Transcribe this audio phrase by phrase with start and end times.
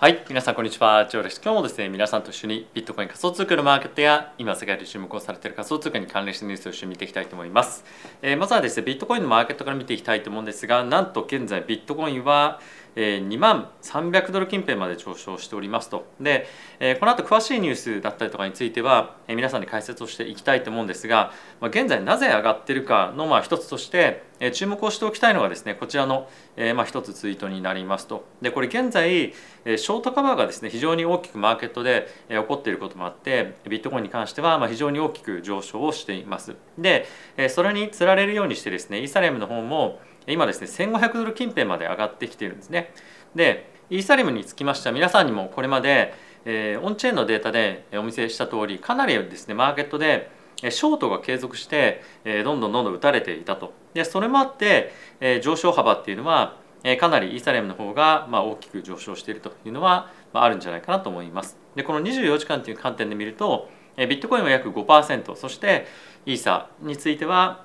[0.00, 1.42] はい、皆さんこんにちは、ジョーです。
[1.44, 7.84] 今日もですね、皆さんと一緒にビットコイン仮想通貨のマーケットや今世界で注目をされている仮想通貨に関連したニュースを一緒に見ていきたいと思います。
[8.22, 12.60] えーまずはですね、ビットコインのマーケットから見ていきたいと思うんですが、なんと現在ビットコインは
[12.96, 16.06] 2万300ドル近辺まで上昇しておりますと。
[16.18, 16.46] で、
[16.98, 28.24] この後詳しいニュースだったりとかについては、皆さんに解説をしていきたいと思うんですが、現在なぜ上がっているかのまあ一つとして、え注目をしておきたいのがですね、こちらの、えまあ一つツイートになりますと。
[28.40, 29.34] で、これ現在、
[29.64, 36.56] えショートカバーがですね、非常に大きくマーケットでえ起こっていることもあって、ビットコインに関してはま非常に大きく上昇をしています。
[36.78, 42.92] で、えそれにつられるようにしてですね、イーサリアムの方も今ですね、1500ドル近辺まで上がってきているんですね。
[43.34, 46.14] でイーサリアムにつきましては皆さんにもこれまで、
[46.44, 50.30] えオンチェーンのデータでお見せした通りかなりですねマーケットで
[50.68, 53.72] ショートが継続して、えどんどんどんどん打たれていたと。
[53.94, 61.58] でそれもあって、え上昇幅っていうのは、えかなりイーサリアムの方が、ま、大きく上昇しているというのは、まあ、るんじゃないかなと思います。
[61.74, 65.86] でこの24時間という観点で見ると、えビットコインは約5%そして
[66.26, 67.64] イーサについては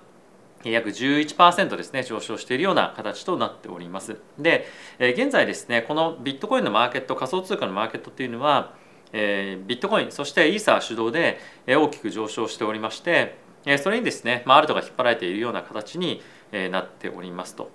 [0.63, 4.17] 約11%ですね上昇しているような形となっております。
[4.39, 4.65] で
[4.99, 8.73] 現在ですねこのビットコインのマーケット仮想通貨のマーケットっていうのは、
[9.13, 17.69] えービットコインそしてイーサー主導でえ大きく上昇しておりましてえそれにですね、まあ、アルトが引っ張られているような形にえなっておりますと。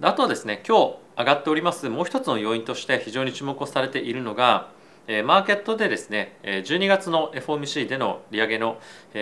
[0.00, 4.70] あとはですね今日上がっておりますもう一つの要因として非常に注目をされているのが
[5.24, 8.78] マーケットでですね12月の FOMC での利上げの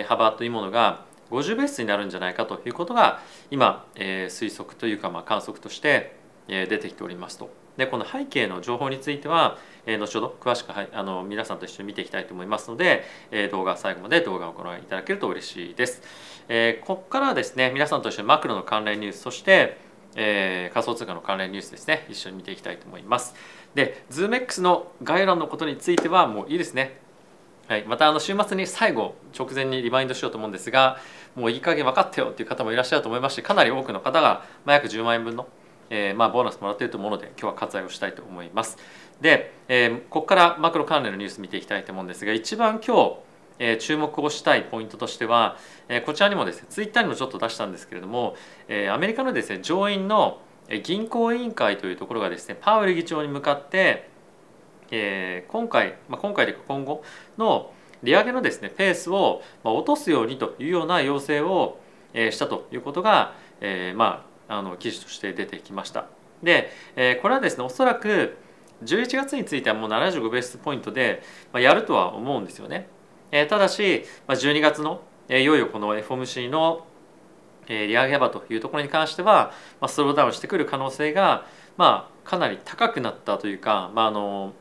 [0.07, 6.15] 幅というものが50ベースになるんじゃないかということが今、推測というかまあ観測として、
[6.47, 7.49] 出てきておりますと。
[7.77, 16.01] でこの背景の情報については、えー後ほど詳しく、は、あの皆さんと一緒に見ていきたいと思いますので、えー動画最後まで動画をご覧いただけると嬉しいです。
[16.49, 19.77] えーここからはですね皆さんと一緒にマクロの関連ニュースそして、
[20.15, 23.35] えー仮想通貨の関連ニュースですね一緒に見ていきたいと思います。
[23.75, 27.01] で ZoomX の概要欄のことについてはもういいですね
[27.67, 30.97] はい、またあの週末に最後直前にリマインドしようと思うんですが
[31.33, 35.47] もういい加減分かったよっていう方もいらっしゃると思いますしかなり多くの方が、約10万円分の、
[35.89, 38.77] えーまあ、ボーナスもらっていると思うので今日は割愛をしたいと思います。
[39.21, 43.15] で、えーここからマクロ関連のニュース見ていきたいと思うんですが一番今日、
[43.59, 45.57] えー注目をしたいポイントとしては、
[45.89, 48.35] えーこちらにもですねツイッターにもちょっと出したんですけれども、
[48.67, 50.41] えーアメリカのですね上院の
[50.83, 54.09] 銀行委員会というところがですねパウエル議長に向かって
[54.91, 57.03] えー今回、まあ、今回で今後
[57.37, 57.71] の
[58.01, 61.79] 利上げのですねペースを落とすようにというような要請を
[62.13, 66.07] したということが、えーまあ、あの記事として出てきました。
[66.41, 68.37] で、えーこれはですねおそらく
[68.83, 72.87] 11月についてはもう75ベースポイントで、まあ、やるとは思うんですよね。
[73.31, 76.85] えーただし、まあ、12月の、えーいよいよこの FOMC の
[77.67, 81.45] えー利上げ幅というところに関しては、まあ、スローダウンしてくる可能性が、
[81.77, 84.53] まあ、かなり高くなったというか、まあ、あの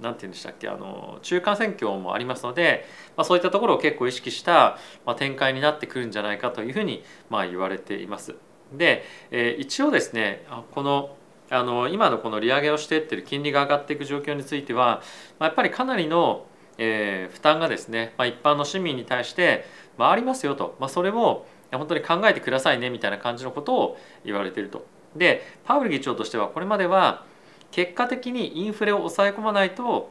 [0.00, 2.86] なんて言うんでしたっけあの中間選挙もありますので、
[3.16, 8.34] まあ、そういったところを結構意識した、まあ、展開になってくるんじゃないかというふうに、まあ、言われています。
[8.72, 11.16] で、えー一応ですねこの
[11.52, 15.02] あの今のこの利上げをしていってる金利が上がっていく状況については、
[15.40, 16.46] まあ、やっぱりかなりの、
[16.78, 19.64] えー負担がですね、まあ、一般の市民に対して、
[19.98, 24.86] まあ、ありますよと、まあ、それを本当に考えてくださいねみたいな感じのことを言われていると。
[25.16, 27.24] でパウエル議長としてはこれまでは
[27.72, 30.10] 結果的にインフレを抑え込まないと、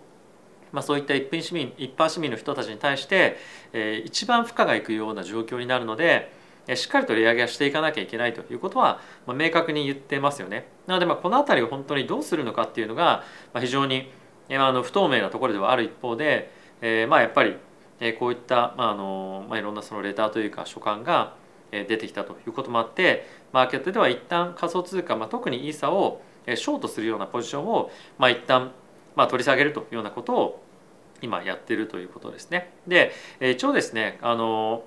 [0.72, 3.38] まあ、そういった一般市民一般市民の人たちに対して、
[3.74, 6.32] えー一番負荷がいくような状況になるので
[6.76, 10.68] しっかりと利上げはしていかなきゃいけないということは、ま、明確に言ってますよね。
[10.88, 14.12] なのでまあこの辺りを本当にどうするのかっていうのが、ま、非常に
[14.50, 17.56] えーあの不透明なところではある一方で、えーまあやっぱり
[18.00, 21.34] えこういった、まああのまあ、いろんなそのレターというか書簡が
[21.72, 28.72] え出てきたということもあってマーケットでは一旦仮想通貨、まあ、特にイーサをえショートするようなポジションを、まあ、一旦、
[29.16, 30.64] まあ、取り下げるというようなことを
[31.22, 32.72] 今やっているということですね。
[32.88, 34.84] で一応ですねあの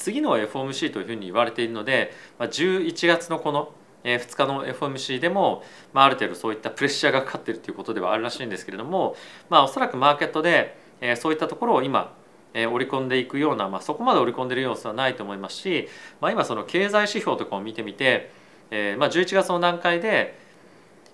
[0.00, 3.72] 次の FOMC というふうに言われているので、まあ、11月のこの
[4.02, 5.62] 2日の FOMC でも、
[5.92, 9.14] まあ、ある程度そういったプレッシャーがかかっているということではあるらしいんですけれども、
[9.50, 10.78] まあ、おそらくマーケットで、
[11.16, 12.14] そういったところを今
[12.54, 15.88] 織り込んでいくような、まあ、そこまで織り込んでいる様子はないと思いますし、
[16.20, 18.30] まあ、今その経済指標とかを見てみて、
[18.70, 20.38] えまあ、11月の段階で、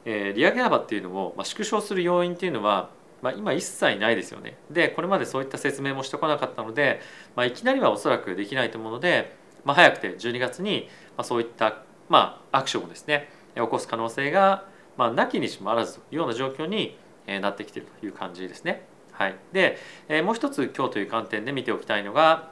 [0.05, 2.91] 利上げ幅っていうのを、縮小する要因っていうのは、
[3.27, 4.57] まあ、今一切ないですよね。
[4.71, 7.01] でこれまでそういった説明もしてこなかったので、
[7.35, 10.89] まあ、いきなりはおそらくできないと思うので、まあ、早くて12月に、
[11.25, 14.65] そういった、まあ、アクションをですね起こす可能性が、
[14.97, 16.97] まあ、なきにしもあらずというような状況に
[17.27, 18.87] なってきているという感じですね。
[19.11, 19.79] はい、で、
[20.23, 22.51] もう一つ今日という観点で見ておきたいのが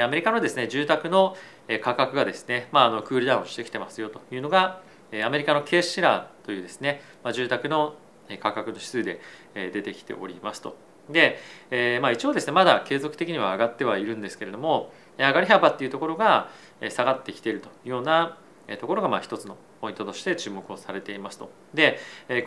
[0.00, 1.36] アメリカのですね住宅の
[1.82, 4.80] 価格がですね、まあ、あのクールダウンしてきてますよというのが
[5.22, 7.94] アメリカのケースシラーというですね、まあ、住宅の
[8.40, 9.20] 価格の指数で
[9.54, 10.76] 出てきておりますと。
[11.10, 11.38] で、
[11.70, 16.48] えー、まあ一応ですねまだ継続的には上がってはいるんですけれども上がり幅っていうところが
[16.90, 18.38] 下がってきているというような
[18.80, 21.50] ところがまあ一つのポイントとして注目をされていますと。
[21.74, 21.98] で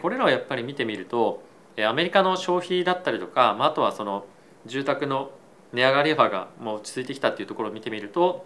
[0.01, 1.43] これらをやっぱり見てみると
[1.85, 4.25] アメリカの消費だったりとかまああとはその
[4.65, 5.31] 住宅の
[5.73, 8.45] 値上がり幅がもう落ち着いてきたっていうところを見てみると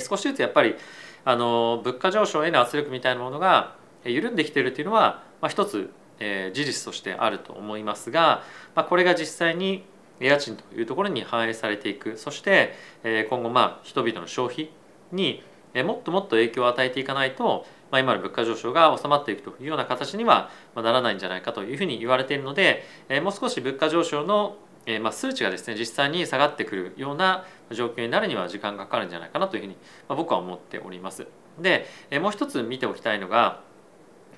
[0.00, 0.76] 少しずつやっぱり
[1.24, 8.42] あの物価上昇への圧力みたいなものが緩んできているというのは、まあ、一つ、えー、事実としてあると思いますが、
[8.74, 9.84] まあ、これが実際に
[10.20, 14.70] 家賃というところに反映されていくそして、えー、今後まあ人々の消費
[15.12, 15.42] に
[15.74, 24.56] もっともっと影響を与えていかないと、まあ、今の物価上昇が収まっていくというような形にはならないんじゃないかというふうに言われているので、えー、もう少し物価上昇の
[24.86, 29.76] えー、まあ数値がですね実際に下がってくるような状況になるには時間がかかるんじゃないかなというふうに、
[30.08, 31.26] まあ、僕は思っております。
[31.58, 33.62] で、えー、もう一つ見ておきたいのが、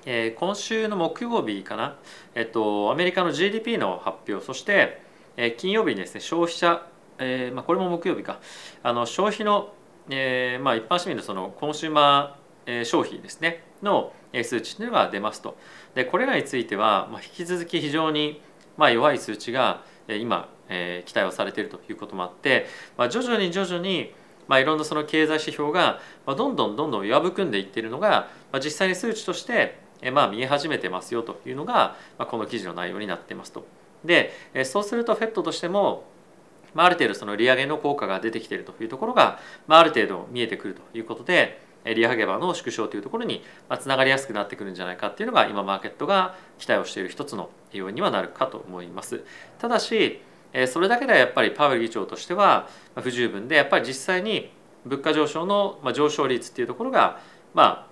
[0.09, 1.97] えー、今週の木曜日かな、
[2.33, 4.43] えっと、アメリカの GDP の発表。
[4.43, 5.01] そして、
[5.35, 6.87] えー、金曜日にですね消費者、
[7.19, 8.39] えーまあ、これも木曜日か。
[8.83, 9.73] あの消費の、
[10.09, 13.65] えーまあ、一般市民のそのコンシューマー消費ですね。
[13.83, 14.13] の
[14.43, 15.57] 数値というのが出ますと。
[15.93, 18.41] でこれらについては、まあ、引き続き非常に
[18.77, 22.65] まあ弱い数値が今、えー、期待をされているということもあって、
[22.97, 24.13] まあ、徐々に徐々に
[24.47, 33.65] まあ、いろんなその経済指標がどんどんどんどん弱含んでいっているのが、まあ、実際に数値としてまあ見え始めてますよというのが、まあ、この記事の内容になっていますと。
[34.05, 34.31] で
[34.65, 36.05] そうすると FED としても
[36.73, 43.41] まあ、ある程度その利上げの効果が出てきているというところが、まあ、ある程度見えてくるということで利上げ場の縮小というところに
[43.79, 49.23] つながりやすくなってくるんじゃないかっていうのが今マーケットが期待をしている一つの要因にはなるかと思います。
[49.57, 50.21] ただし
[50.67, 54.51] それだけではやっぱりパウエル議長としては不十分でやっぱり実際に
[54.85, 57.19] 物価上昇の上昇率っていうところが
[57.53, 57.91] まあ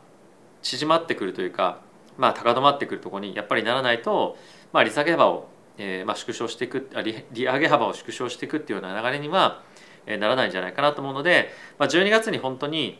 [0.61, 1.79] 縮まってくるというか、
[2.17, 4.37] まあ、高止まってくるところにやっぱりならないと、
[4.73, 5.47] まあ、利下げ幅を、
[5.77, 9.63] えーまあ、縮小していく利利上げ幅を縮小していくっていうような流れには
[10.07, 12.99] ならないんじゃないかなと思うので、まあ、12月に本当に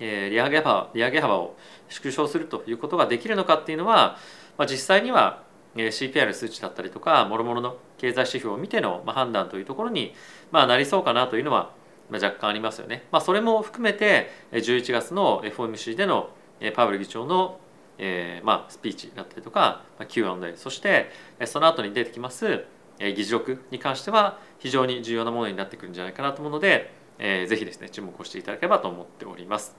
[0.00, 1.56] え利上げ幅利上げ幅を
[1.88, 4.16] 縮小するということができるのかっていうのは、
[4.58, 5.42] まあ、実際には
[5.76, 10.14] CPR 数値だったりとかもろもろの経済指標を見ての判断というところに、
[10.50, 11.72] まあ、なりそうかなというのは
[12.10, 13.06] 若干ありますよね。
[13.12, 16.30] まあ、それも含めて11月の FOMC での
[16.74, 17.60] パウエル議長の
[18.02, 21.10] えーまあ、スピーチだったりとかまあ Q&A そして
[21.44, 22.64] その後に出てきます
[23.00, 29.74] え議事録に関しては非常に重要なものになってくるんじゃないかなと思うので、えー、ぜひですね注目をしていただければと思っております。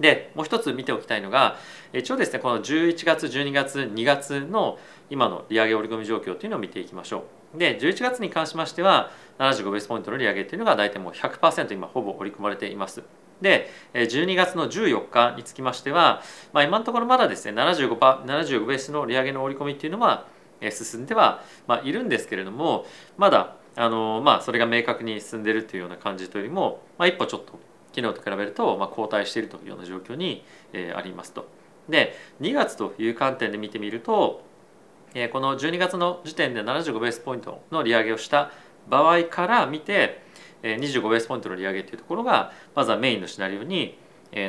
[0.00, 1.56] でもう一つ見ておきたいのが
[1.92, 4.78] 一応ですねこの11月12月2月の
[5.10, 7.24] 今の利上げ織り込み状況というのを見ていきましょ
[7.54, 7.58] う。
[7.58, 13.02] で11月に関しましては75ベースポイントの利上げというのが大体もう100%今ほぼ織り込まれています。
[13.42, 16.22] で12月の14日につきましては、
[16.52, 20.26] まあ、今のところまだですね 75, 75ベースの利上げの織り込みっていうのは
[20.70, 21.42] 進んでは
[21.82, 22.86] いるんですけれども
[23.18, 27.58] まだあの、まあ、それが明確に進んでいるというような感じというよりも、まあ、一歩ちょっと
[27.94, 31.46] 昨日と比べると、まあ、後退しているというような状況に、え、ありますと。
[31.88, 34.44] で2月という観点で見てみると、
[35.14, 38.50] え、この12月の時点で75ベースポイントの利上げをした
[38.88, 40.21] 場合から見て、
[40.62, 43.98] 25ベースポイントの利上げというところがまずはメインのシナリオに、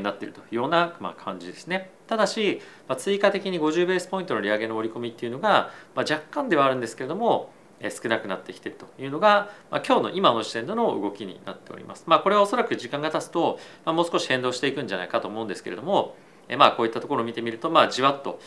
[0.02, 1.92] なっているというような、感じですね。
[2.08, 2.62] ただし、
[2.98, 7.52] 追加的に50ベースポイントの利上げの織り込みっていうのが、若干ではあるんですけれども
[7.90, 12.06] 少なくなってきているというのが、今日の今の時点での動きになっております。
[12.08, 16.16] まあ、これはおそらく時間が経つと、もう少し変動していくんじゃないかと思うんですけれども、
[16.58, 18.40] まあこういったところを見てみると、まあ、じわっと、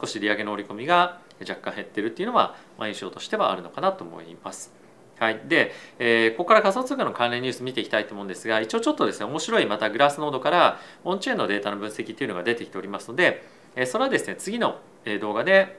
[0.00, 4.83] 少し利上げの織り込みが若干減ってるっていうのは、印象としてはあるのかなと思います。
[5.18, 14.80] はい、で、えー、ここから仮想通貨の関連ニュース見ていきたいと思うんですが一応ちょっとですね面白いまたグラスノードからオンチェーンのデータの分析っていうのが出てきておりますので、えそれはですね次の
[15.20, 15.78] 動画で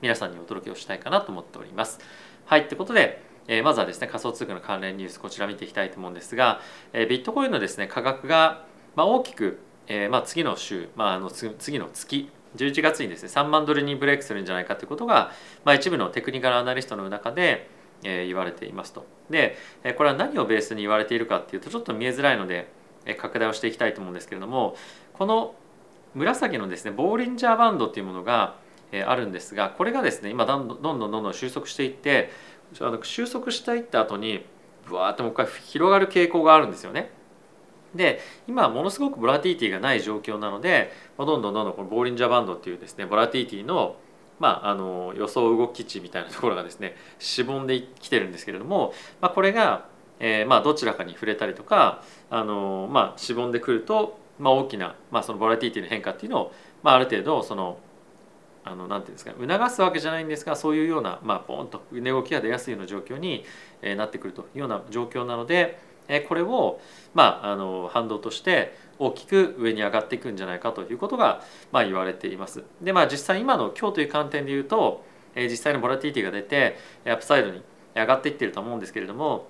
[0.00, 2.00] 皆さんにお届けをしたいかなと思っております。
[2.44, 6.60] はい、ってことで、えー、まずはですね仮想通貨の関連ニュースこちら見ていきたいと思うんですが、
[6.92, 8.64] えー、ビットコインのですね価格が、
[8.94, 15.32] まあ、大きく、えーまあ、次の週、まあ、あの次の月11月にですね3万ドルにブレイクするんじゃないかということが、
[15.64, 17.68] まあ、一部のテクニカルアナリストの中で、
[18.04, 19.06] え、言われていますと。
[19.30, 19.56] で
[19.96, 22.70] これは何をベースに言われているかっていうとちょっと見えづらいので
[23.18, 24.76] 拡大をしていきたいと思うんですけれども
[25.14, 25.54] この
[26.14, 28.56] 紫のですねボーリンジャーバンドっていうものが
[29.06, 32.30] あるんですがこれがですね今どんどんどんどんどん収束していって
[32.80, 34.44] あの収束していった後に
[34.86, 37.10] ブワーってもう一回広がる傾向があるんですよね。
[37.94, 43.96] で今ものすごくボラティティがない状況なのでどんどんどんどんこのボーリンジャーバンドっていうですねボラティティの
[44.38, 49.86] まあ、あの予想動き値みたいなところがですねしぼんできてるんですけれども、まあ、これが、
[50.18, 57.78] えー、まあどちらかに触れたりとかあの、まあ、しぼんでくると、まあ、大きな、まあ、そのボラティティの変化っていうのを、まあ、ある程度その
[58.64, 63.44] あのなんていうんですか促すわけじゃないんですがそういうようなまあポンと値動きが出やすいような状況に
[63.96, 66.80] なってくるというような状況なのでえこれを
[67.14, 71.42] まああの反動として大きく上に上がっていくんじゃないかということが
[71.72, 72.62] まあ言われています。
[72.80, 75.04] でまあ実際今の今日という観点で言うと
[75.34, 77.62] 実際のボラティティが出てアップサイドに
[77.96, 79.46] 上がっていってると思うんですけれども、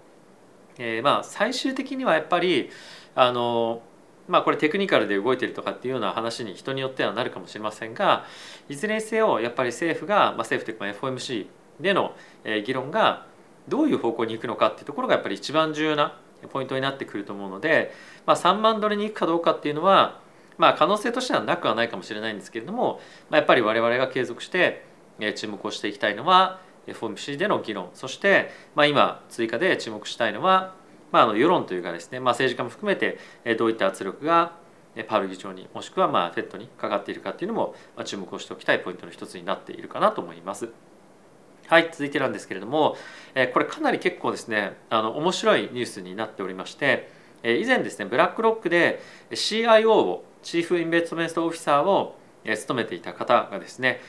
[0.79, 2.71] えー、まあ最終的にはやっぱり
[3.15, 3.83] あの
[4.29, 8.25] まあこれテクニカルで動いてるとかっていうような話に人によってはなるかもしれませんが
[8.69, 11.47] いずれにせよやっぱり政府が、まあ、政府というか FOMC
[11.81, 12.15] での
[12.65, 13.27] 議論が
[13.69, 16.19] どういう方向に行くのかっていうところがやっぱり一番重要な
[16.49, 17.93] ポイントになってくると思うので、
[18.27, 20.21] まあ、3万ドルに行くかどうかっていうのは、
[20.59, 24.85] まあ、可能性としてはなくはないかもしれないんですけれども、まあ、やっぱり我々が継続して
[25.37, 30.75] 注目をしていきたいのは FOMC での議論そして、まあ、今追加で注目したいのは、
[31.13, 33.19] まあ、あの世論というかですね、まあ、政治家も含めて
[33.57, 34.53] どういった圧力が
[35.09, 40.69] パウル議長にもしくはまあ FED にかかっているかっていうのも注目をしておきたいポイントの一つになっているかなと思います。
[41.73, 42.99] はい続いてなんですけれども
[43.55, 47.09] これかなり結構ですねあの面白いニュースになっておりまして
[47.43, 49.01] 以前ですねブラックロックで
[49.31, 54.03] CIO をチーフインベストメントオフィサーを務めていた方がですね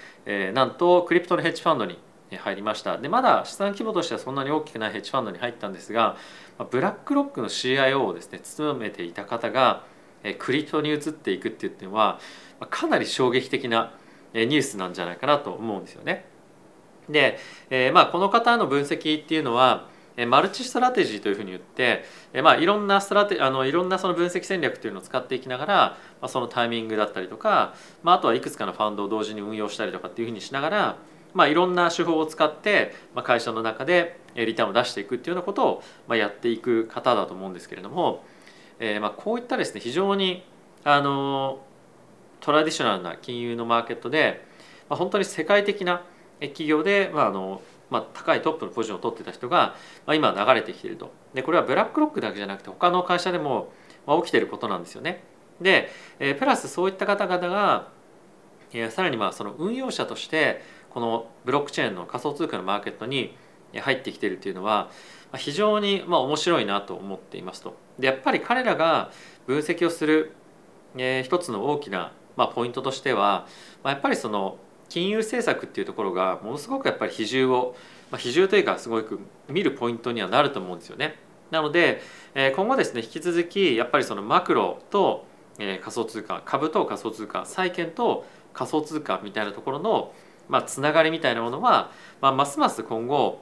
[0.53, 1.97] なんとクリプトのヘッジファンドに
[2.37, 6.17] 入りましたでまだ資産規模としてはそんなに大きくないヘッジファンドに入ったんですが
[6.69, 9.85] ブラックロックの CIO をですね務めていた方が
[10.37, 12.19] クリプトに移っていくっていうのは
[12.69, 13.93] かなり衝撃的な
[14.33, 16.32] ニュースなんじゃないかなと思うんですよね。
[17.09, 17.37] で、
[17.69, 19.91] えー、まあこの方の分析っていうのは
[20.27, 22.03] マルチストラテジーというふうに言って、
[22.43, 30.97] まあ、いろんなストラテあのいろんなその分析戦略というのを使っていきながら、まあ、そのタイミングだったりとか、まあ、あとはいくつかのファンドを同時に運用したりとかっていうふうにしながら、
[31.33, 38.23] まあ、いろんな手法を使って、まあ、会社の中でリターンを出していくっていうようなことを、まあ、やっていく方だと思うんですけれども、
[38.79, 40.43] えー、まあこういったですね非常に
[40.83, 41.63] あの
[42.39, 44.45] トラディショナルな金融のマーケットで、
[44.89, 46.03] まあ、本当に世界的な
[46.49, 49.75] 企業で、まああのまあ、高いトップのポジションを取ってた人が、
[50.07, 53.71] まあ、今流れてきてるとでこれはブラックロックだけじゃなくて他の会社でも、
[54.07, 55.23] まあ、起きてることなんですよね。
[55.61, 57.89] で、えー、プラスそういった方々が、
[58.73, 63.35] えー、さらにまあその運用者としてこのブロックチェーンの仮想通貨のマーケットに
[63.75, 64.89] 入ってきているというのは
[65.37, 67.75] 非常にまあ面白いなと思っていますと。
[67.99, 69.11] でやっぱり彼らが
[69.45, 70.31] 分析をする、
[70.97, 73.47] えー、一つの大きなまあポイントとしては、
[73.83, 74.57] まあ、やっぱりその
[74.89, 77.75] 金融政策っていうところがものすごくやっぱり比重を、
[78.11, 81.15] まあ、比重というかすごく見るポイントにはなると思うんですよね。
[81.51, 82.01] なので
[82.55, 85.25] 今後ですね引き続きやっぱりそのマクロと
[85.57, 90.13] 仮想通貨株と仮想通貨債券と仮想通貨みたいなところの
[90.49, 93.41] まあつながりみたいなものは、まあ、ますます今後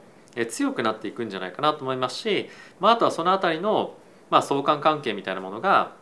[0.50, 2.48] 強くなっていくんじゃないかなと思いますし、
[2.80, 3.94] まあ、あとはその辺りの
[4.30, 5.92] まあ相関関係みたいなものが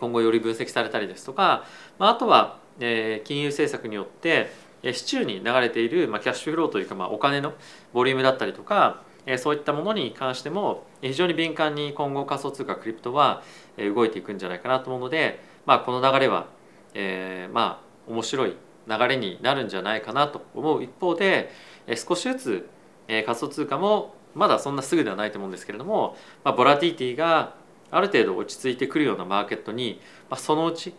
[0.00, 1.64] 今後より分析されたりですとか、
[1.98, 4.50] まあ、あとはえ金融政策によって
[4.82, 7.54] 市中に流れている、ま、キャッシュフローというか、ま、お金の
[7.92, 9.02] ボリュームだったりとか
[9.38, 13.42] そういったものに関しても非常に敏感に今後仮想通貨クリプトは
[13.76, 16.46] 動いていくんじゃないかなと思うので、まあ、この流れは、
[16.94, 18.56] えー、まあ面白い
[18.88, 21.50] 流れになるんじゃないかなと思う一方で
[21.94, 22.68] 少しずつ
[23.06, 27.54] 仮想通貨もまだそんなすぐではないと思うんですけれども、まあ、ボラティティが
[27.90, 30.94] ある程度落ち着いてくるようなマーケットに、まあ、そのうち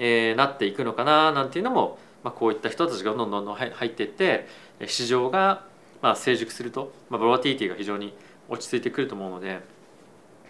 [0.00, 4.48] えー、なっていくのかななんていうのも、まあ、こういった人たちがどんどんどん入っていって
[4.86, 5.64] 市場が
[6.00, 8.14] まあ成熟すると、まあ、ボラティティが非常に
[8.48, 9.60] 落ち着いてくると思うので、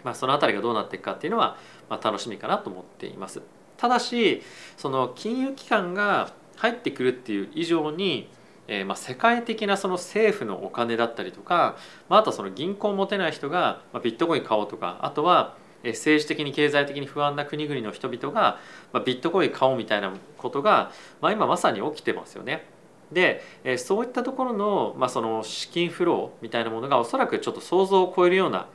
[0.05, 1.57] まあ、その辺りがどうなっていくかっていうのは、
[1.89, 3.41] まあ、楽しみかなと思っています。
[3.75, 4.41] ただし
[4.77, 8.29] その金融機関が入ってくるっていう以上に
[8.67, 11.75] えー、まあ世界的なその政府のお金だったりとか、
[12.07, 18.59] まあ、あとはその銀行を持てない人がビットコイン買おうとかあとは政治的に経済的に不安な国々の人々が、
[18.93, 22.65] まビットコイン買おうみたいなことが、まあ、今まさに起きてますよね。
[23.11, 23.43] で
[23.77, 28.67] そういったところの,、まあその資金フローみたいなものがおそらくちょっと想像を超えるような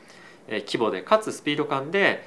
[0.49, 2.23] 規模でかつスピード感で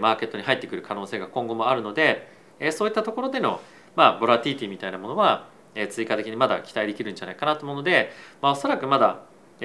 [0.00, 2.28] マーケットに入ってくる可能性が今後もあるので
[2.72, 3.60] そういったところでの、
[3.94, 5.48] まあ、ボラティティみたいなものは
[5.90, 8.10] 追加的にまだ期待できるんじゃないかなと思うので、
[8.42, 9.20] まあ、おそらくまだ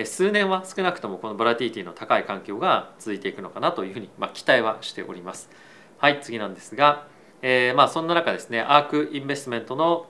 [0.05, 5.49] 数年は少なくともこのボラティティの高い環境が続いていくのかなというふうに、まあ、期待はしております。
[5.97, 7.07] はい次なんですが、
[7.41, 10.07] えー、まあそんな中ですねアークインベストメントの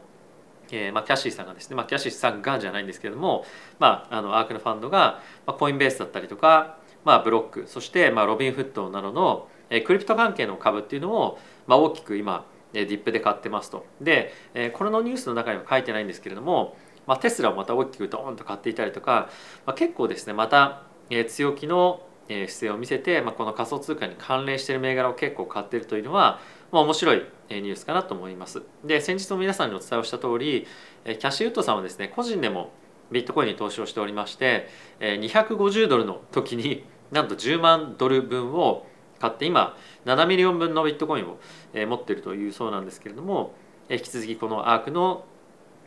[0.71, 3.43] えーまあ、キャシーさんがですね、まあ、キャシーさんがじゃないんですけれども、
[3.79, 16.77] まあ、あのアークのファンドが、まあ、コインベースだったりとか、まあ、ブロックそして、まあ、ロビンフットなどの、えー、クリプト関係の株っていうのを、まあ、大きく今ディップで買ってますとで、えー、これのニュースの中には書いてないんですけれども
[17.09, 19.29] まあ、テスラをまた大きくドーンと買っていたりとか、
[19.65, 20.83] まあ、結構ですねまた、
[21.27, 26.39] 強気の姿勢を見せて、まあ、この仮想通貨に関連している銘柄を結構買っているというのは、
[26.71, 28.61] まあ、面白いニュースかなと思います。
[28.85, 30.67] で先日も皆さんにお伝えをした通り
[31.03, 32.69] キャッシュウッドさんはですね個人でも
[33.11, 34.67] ビットコインに投資をしておりまして
[34.99, 38.85] 250ドルの時になんと10万ドル分を
[39.17, 39.75] 買って今
[40.05, 41.39] 7ミリオン分のビットコインを
[41.73, 43.55] 持っているというそうなんですけれども
[43.89, 45.25] 引き続きこのアークの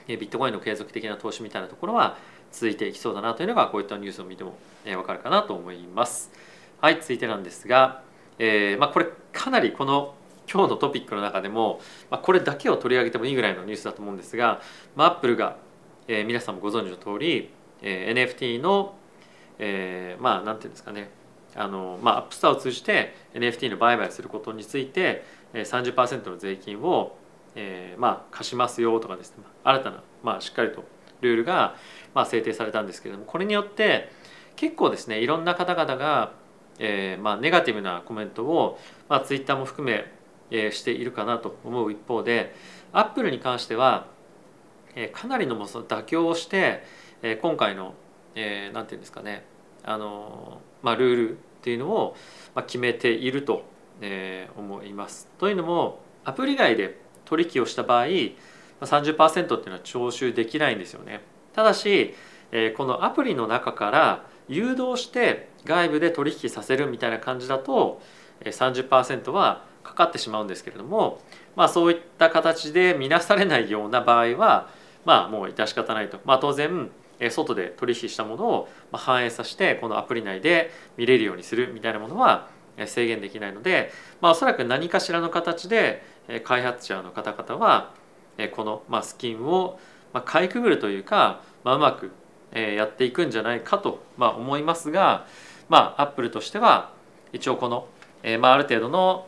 [0.07, 2.17] ビットコインの継続的な投資みたいなところは
[2.51, 4.55] 続いていきそうだなというのがこういったニュースを見ても
[4.85, 6.31] 分かるかなと思います。
[6.81, 8.03] はい続いてなんですが、
[8.39, 10.15] えーまあ、これかなりこの
[10.53, 11.81] 今日のトピックの中でも、
[12.11, 14.61] まあ、これだけを取り上げてもいいぐらいのニュースだと思うんですが、
[14.97, 15.57] まあ、アップルが、
[16.09, 18.95] えー、皆さんもご存知の通り、えー、NFT の、
[19.59, 21.11] えー、まあなんていうんですかね
[21.55, 27.17] あの、まあ、アップスターを通じて NFT の売買することについて30%の税金を、
[27.55, 30.85] えー、まあ貸しますよとかですね新たな、まあ、しっかりと
[31.21, 31.77] ルールが、
[32.15, 34.11] まあ、制定されたんですけれどもこれによって
[34.57, 36.33] 結構ですねいろんな方々が、
[36.79, 38.79] えーまあ、ネガティブなコメントを、
[39.09, 40.05] まあ、ツイッターも含め、
[40.51, 42.55] えー、しているかなと思う一方で
[42.93, 44.07] アップルに関しては、
[44.95, 46.83] えー、かなりのその妥協をして、
[47.23, 47.95] えー、今回の、
[48.35, 49.45] えー、なんていうんですかね
[49.85, 52.17] あのまあ、ルールっていうのを
[52.55, 53.65] まあ決めていると
[54.57, 55.29] 思います。
[55.39, 61.21] というのもアプリ外で取引をした場合30%っていうのは徴収できないんですよね。
[61.55, 62.15] ただし
[62.77, 68.01] このアプリの中から誘導して外部で取引させるみたいな感じだと
[68.45, 71.21] 30%はかかってしまうんですけれども、
[71.57, 74.69] まあ、そういった形で見なされないような場合は
[75.05, 76.91] まあもう致し方ないと、まあ、当然
[77.31, 82.49] 外で取引したものを反映させてこのアプリ内で見れるようにするみたいなものは
[82.87, 86.03] 制限できないので、まあ、おそらく何かしらの形で
[86.45, 87.93] 開発者の方々は
[88.55, 89.79] このスキンを
[90.25, 92.13] かいくぐるというか、うまく
[92.55, 95.27] やっていくんじゃないかと思いますが、
[95.69, 96.93] まあ、アップルとしては
[97.33, 97.87] 一応この、
[98.23, 99.27] あ、る程度の、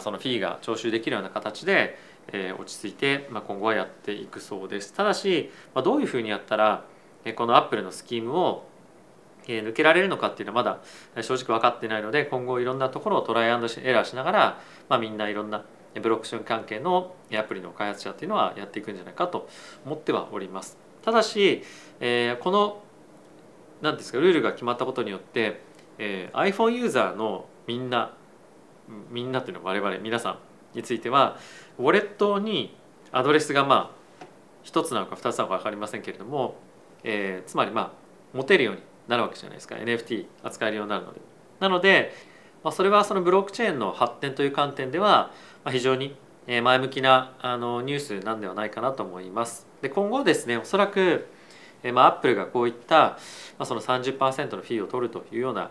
[0.00, 1.98] そのフィーが徴収できるような形で
[2.58, 4.92] 落ち着いて、今後はやっていくそうです。
[4.92, 5.50] ただし、
[5.82, 6.84] どういうふうにやったら
[7.36, 8.66] このアップルのスキームを
[9.46, 10.78] 抜けられるのかっていうのはま
[11.14, 15.64] だ正直分かってないので今後いろんなところをトライアンドエラーしながら、まあ、みんないろんな
[16.00, 19.48] ブロックチェーン関係のアプリの開発者っていうのはやっていくんじゃないかと
[19.84, 20.76] 思ってはおります。
[21.02, 21.62] ただし、
[22.00, 22.82] えー、この
[23.82, 25.60] 何ですかルールが決まったことによって、
[25.98, 28.14] えー、iPhone ユーザーのみんな
[29.10, 30.38] みんなっていうのは我々皆さ
[30.74, 31.38] んについては
[31.78, 32.76] ウォレットに
[33.12, 34.26] アドレスがまあ
[34.64, 36.56] 1つなのか2つなのか分かりませんけれども
[37.04, 41.20] えー、つまりまあ持てるようになるわけじゃないですか NFT 扱えるようになるので。
[41.60, 42.12] なので、
[42.64, 45.30] まあ、それはそのブロックチェーンの発展という観点では、
[45.70, 49.66] 非常に前向きなあのニュースなんではないかなと思います。
[49.80, 51.26] で今後ですねおそらく、
[51.92, 53.16] まあ、アップルがこういった、ま
[53.60, 55.70] あ、その30%のフィーを取るというような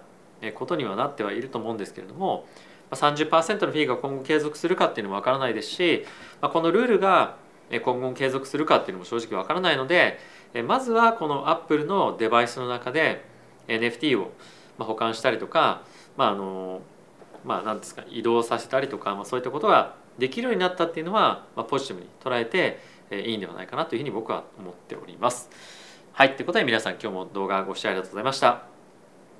[0.55, 2.45] ことにはなってはいると思うんですけれども
[2.91, 6.05] 30%のフィーが今後継続するかっていうのもわからないですし、
[6.41, 7.37] まあ、このルールが
[7.83, 10.19] 今後継続するかっていうのも正直わからないので
[10.67, 13.25] まずはこのアップルのデバイスの中で
[13.67, 14.31] NFT を
[14.77, 15.83] 保管したりとか、
[16.17, 16.81] まああの
[17.43, 22.79] まあ、なんですか移動させたりとか、まあ、そういったことができるようになったっていうのは、まあ、ポジティブに捉えて
[23.11, 25.49] いいんではないかなというふうに僕は思っております。
[26.13, 28.63] はい、ということで皆さん今日も動画ご視聴ありがとうございました。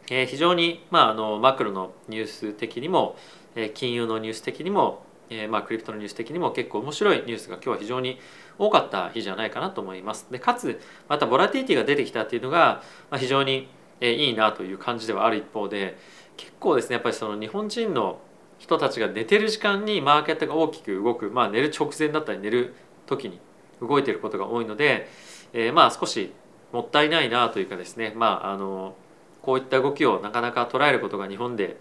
[0.10, 3.16] えー、非常に、まあ、あのマクロのニュース的にも、
[3.56, 8.20] えー、金融のニュース的にもえー、まあ、クリプトのニュース的にも結構面白いニュースが今日は非常に
[8.60, 10.28] 多かった日じゃないかなと思います。
[10.30, 13.68] でかつまたボラティティが出てきたっていうのが、まあ、非常に
[14.02, 15.98] いいなという感じではある一方で
[16.38, 18.20] 結構ですねやっぱりその日本人の
[18.60, 22.74] 人たちが寝てる時間にマーケットが大きく動く、まあ、寝る直前だったり寝る
[23.06, 23.40] 時に
[23.82, 25.10] 動いてることが多いので、
[25.52, 26.32] えー、まあ少し
[26.72, 28.96] もったいないなというかですね、まあ、あの
[29.42, 31.78] こういった動きをなかなか捉えることが日本で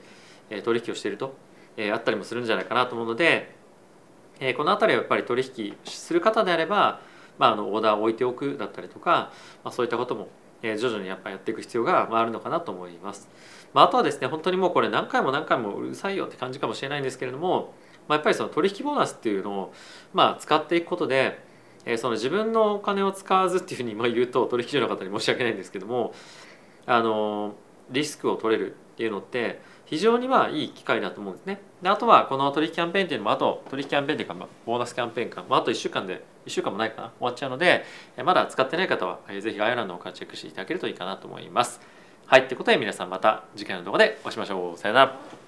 [0.65, 1.35] 取引をしていると
[1.77, 3.55] えあったりもするんじゃないかなと思うので、
[4.41, 7.01] えこの辺りはやっぱり取引する方であれば、
[7.39, 9.33] まあ、あのオーダーを置いておくだったりとか、
[9.65, 10.29] まあ、そういったことも、
[10.63, 13.29] え徐々にやっぱやっていく必要があるのかなと思います。
[13.75, 17.75] まあ、あとはですね本当にもうこれ何回も何回もうるさいよって感じかもしれないんですけれども、
[18.09, 19.75] まあ、やっぱりその取引ボーナスっていうのを、
[20.13, 21.39] まあ、使っていくことで、
[21.85, 26.15] えその自分のお金を使わずっていうふうにま言うと取引所の方に申し訳ないんですけども
[26.87, 27.55] あの
[27.91, 31.61] リスクを取れるっていうのって非常にまあいい機会だと思うんですね。
[31.83, 37.85] であとはこの取引キャンペーンっていうのもあと取引キャンペーンっていうか、まあ、ボーナスキャンペーンか、まあ、あと1週間で1週間もないかな終わっちゃうので
[38.25, 41.81] まだ使ってない方はぜひ概要欄の方からチェックしていただけるといいかなと思います。
[42.27, 44.79] はいってことで皆さんまた次回の動画でお会いしましょう。
[44.79, 45.42] さよなら。